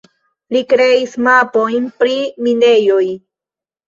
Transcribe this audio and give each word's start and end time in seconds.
Li 0.55 0.61
kreis 0.71 1.11
mapojn 1.27 1.85
pri 1.99 2.15
minejoj. 2.47 3.03